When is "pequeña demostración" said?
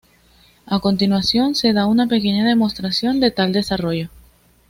2.07-3.19